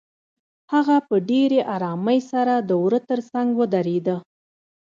[0.73, 4.15] هغه په ډېرې آرامۍ سره د وره تر څنګ ودرېده.